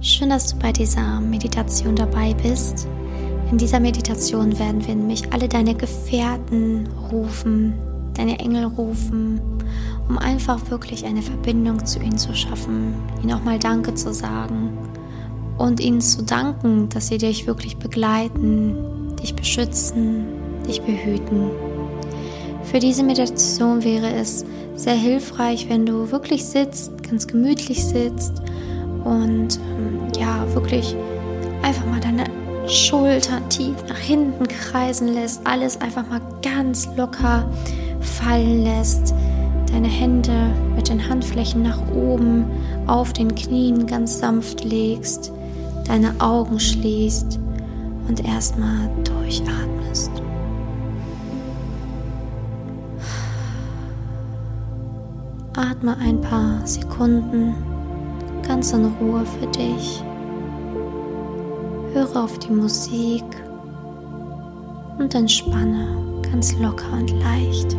[0.00, 2.86] Schön, dass du bei dieser Meditation dabei bist.
[3.50, 7.74] In dieser Meditation werden wir nämlich alle deine Gefährten rufen,
[8.14, 9.40] deine Engel rufen,
[10.08, 14.78] um einfach wirklich eine Verbindung zu ihnen zu schaffen, ihnen auch mal Danke zu sagen
[15.58, 18.76] und ihnen zu danken, dass sie dich wirklich begleiten,
[19.20, 20.26] dich beschützen,
[20.68, 21.50] dich behüten.
[22.62, 24.44] Für diese Meditation wäre es
[24.76, 28.42] sehr hilfreich, wenn du wirklich sitzt, ganz gemütlich sitzt
[29.04, 30.94] und ähm, ja, wirklich
[31.62, 32.24] einfach mal deine
[32.68, 37.48] Schultern tief nach hinten kreisen lässt, alles einfach mal ganz locker
[38.00, 39.14] fallen lässt,
[39.72, 42.44] deine Hände mit den Handflächen nach oben
[42.86, 45.32] auf den Knien ganz sanft legst,
[45.86, 47.38] deine Augen schließt
[48.08, 50.10] und erstmal durchatmest.
[55.56, 57.54] Atme ein paar Sekunden
[58.48, 60.02] ganz in Ruhe für dich.
[61.92, 63.24] Höre auf die Musik
[64.98, 67.76] und entspanne ganz locker und leicht.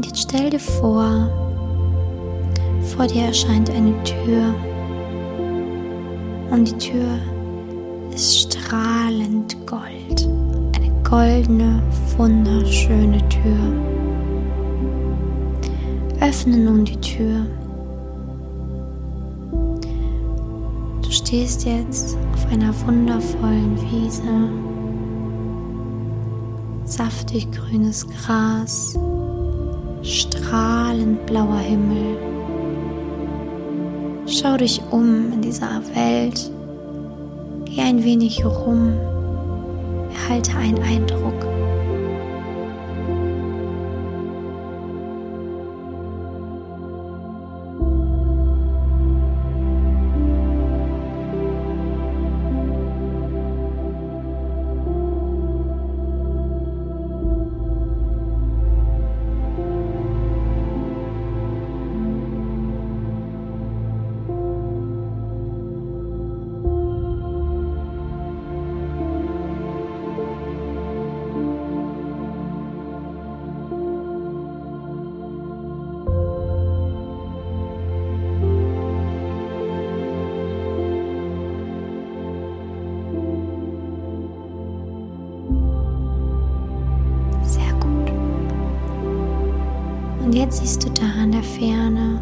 [0.00, 1.28] Und jetzt stell dir vor,
[2.96, 4.54] vor dir erscheint eine Tür.
[6.50, 7.18] Und die Tür
[8.14, 10.26] ist strahlend Gold.
[10.74, 11.82] Eine goldene,
[12.16, 13.58] wunderschöne Tür.
[16.22, 17.44] Öffne nun die Tür.
[21.02, 24.22] Du stehst jetzt auf einer wundervollen Wiese.
[26.86, 28.98] Saftig grünes Gras
[30.10, 32.16] strahlend blauer Himmel.
[34.26, 36.50] Schau dich um in dieser Welt,
[37.64, 38.92] geh ein wenig rum,
[40.12, 41.49] erhalte einen Eindruck.
[90.22, 92.20] Und jetzt siehst du da in der Ferne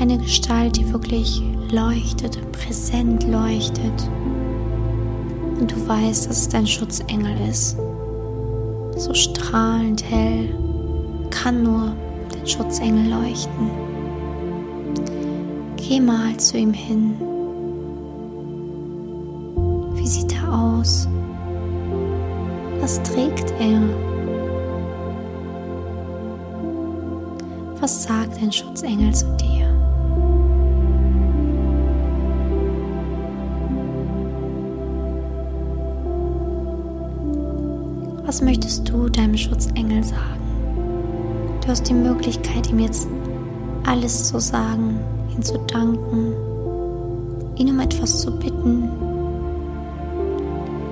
[0.00, 4.08] eine Gestalt, die wirklich leuchtet, präsent leuchtet.
[5.60, 7.76] Und du weißt, dass es dein Schutzengel ist.
[8.96, 10.54] So strahlend hell
[11.30, 11.94] kann nur
[12.32, 13.70] dein Schutzengel leuchten.
[15.76, 17.14] Geh mal zu ihm hin.
[19.94, 21.06] Wie sieht er aus?
[22.80, 24.09] Was trägt er?
[27.80, 29.66] Was sagt dein Schutzengel zu dir?
[38.26, 40.40] Was möchtest du deinem Schutzengel sagen?
[41.62, 43.08] Du hast die Möglichkeit, ihm jetzt
[43.86, 45.00] alles zu sagen,
[45.34, 46.34] ihm zu danken,
[47.56, 48.90] ihn um etwas zu bitten.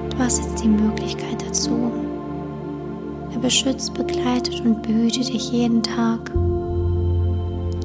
[0.09, 1.93] Du hast jetzt die Möglichkeit dazu.
[3.35, 6.33] Er beschützt, begleitet und behütet dich jeden Tag.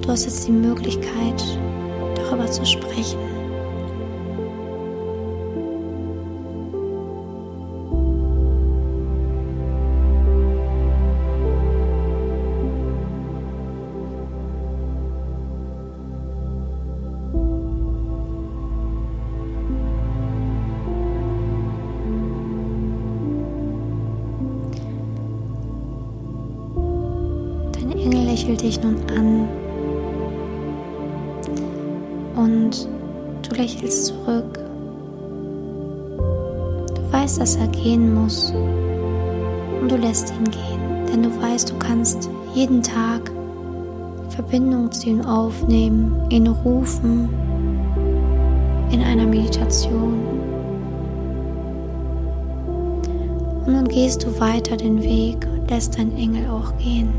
[0.03, 1.41] Du hast jetzt die Möglichkeit,
[2.15, 3.17] darüber zu sprechen.
[27.71, 29.62] Dein Engel lächelt dich nun an
[32.81, 34.59] und du lächelst zurück.
[36.95, 38.53] Du weißt, dass er gehen muss
[39.81, 43.31] und du lässt ihn gehen, denn du weißt, du kannst jeden Tag
[44.29, 47.29] Verbindung zu ihm aufnehmen, ihn rufen
[48.91, 50.13] in einer Meditation.
[53.65, 57.09] Und nun gehst du weiter den Weg und lässt deinen Engel auch gehen.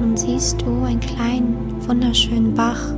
[0.00, 2.94] Nun siehst du einen kleinen, wunderschönen Bach.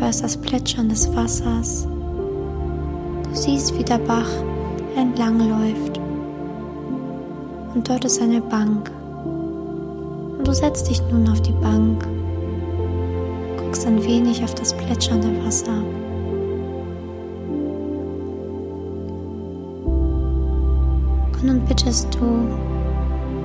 [0.00, 1.88] Hörst das Plätschern des Wassers.
[3.24, 4.30] Du siehst, wie der Bach
[4.96, 5.98] entlangläuft.
[7.74, 8.92] Und dort ist eine Bank.
[10.38, 12.06] Und du setzt dich nun auf die Bank,
[13.56, 15.82] guckst ein wenig auf das plätschernde Wasser.
[21.32, 22.46] Und nun bittest du,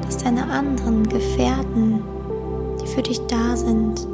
[0.06, 2.04] dass deine anderen Gefährten,
[2.80, 4.08] die für dich da sind,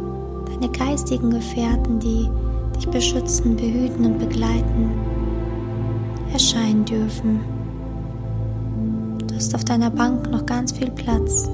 [0.49, 2.29] deine geistigen Gefährten, die
[2.75, 4.91] dich beschützen, behüten und begleiten,
[6.31, 7.39] erscheinen dürfen.
[9.27, 11.49] Du hast auf deiner Bank noch ganz viel Platz.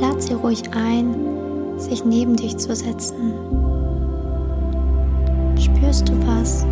[0.00, 1.14] lad sie ruhig ein,
[1.78, 3.63] sich neben dich zu setzen.
[5.94, 6.66] Spürst du was?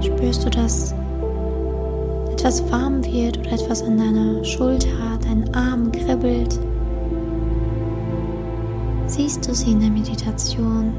[0.00, 0.94] Spürst du, dass
[2.32, 6.58] etwas warm wird oder etwas an deiner Schulter, deinen Arm kribbelt?
[9.06, 10.94] Siehst du sie in der Meditation?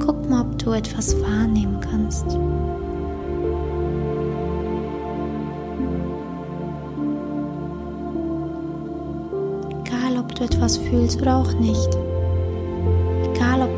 [0.00, 2.36] Guck mal, ob du etwas wahrnehmen kannst.
[10.38, 11.96] du etwas fühlst oder auch nicht.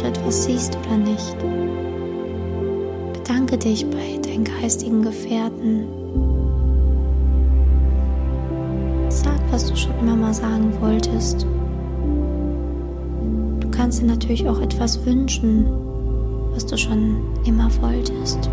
[0.08, 1.36] Etwas siehst oder nicht.
[3.12, 5.86] Bedanke dich bei deinen geistigen Gefährten.
[9.10, 11.46] Sag, was du schon immer mal sagen wolltest.
[13.60, 15.66] Du kannst dir natürlich auch etwas wünschen,
[16.54, 18.48] was du schon immer wolltest.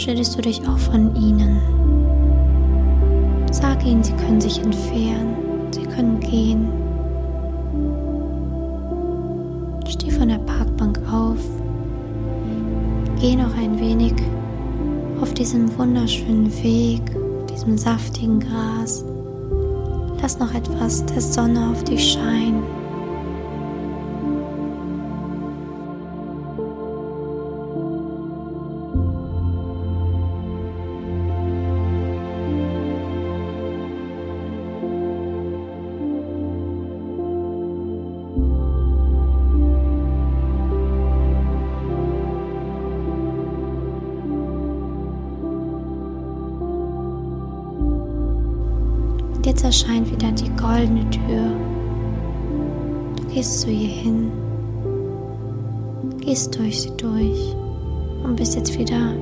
[0.00, 1.60] Verabschiedest du dich auch von ihnen.
[3.52, 5.36] Sag ihnen, sie können sich entfernen,
[5.72, 6.68] sie können gehen.
[9.86, 11.38] Steh von der Parkbank auf,
[13.20, 14.14] geh noch ein wenig
[15.20, 17.02] auf diesem wunderschönen Weg,
[17.52, 19.04] diesem saftigen Gras.
[20.22, 22.79] Lass noch etwas der Sonne auf dich scheinen.
[49.46, 51.52] Jetzt erscheint wieder die goldene Tür.
[53.16, 54.32] Du gehst zu ihr hin,
[56.20, 57.54] gehst durch sie durch
[58.24, 59.14] und bist jetzt wieder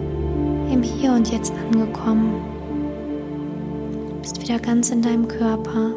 [0.72, 2.34] im Hier und Jetzt angekommen.
[4.20, 5.90] Bist wieder ganz in deinem Körper.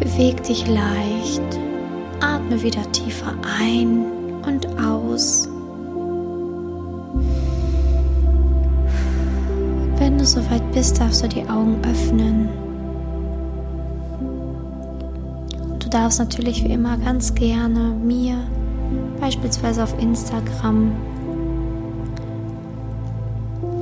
[0.00, 1.58] Beweg dich leicht,
[2.20, 4.04] atme wieder tiefer ein
[4.46, 5.48] und aus.
[10.28, 12.48] Soweit bist, darfst du die Augen öffnen.
[15.78, 18.36] Du darfst natürlich wie immer ganz gerne mir,
[19.20, 20.92] beispielsweise auf Instagram,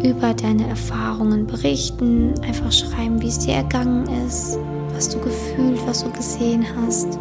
[0.04, 4.58] über deine Erfahrungen berichten, einfach schreiben, wie es dir ergangen ist,
[4.94, 7.18] was du gefühlt, was du gesehen hast.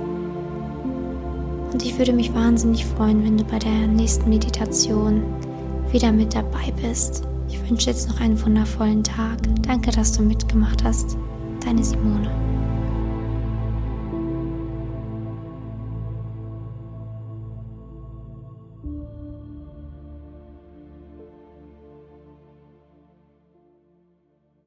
[1.73, 5.23] Und ich würde mich wahnsinnig freuen, wenn du bei der nächsten Meditation
[5.91, 7.23] wieder mit dabei bist.
[7.47, 9.37] Ich wünsche jetzt noch einen wundervollen Tag.
[9.61, 11.17] Danke, dass du mitgemacht hast.
[11.63, 12.54] Deine Simone.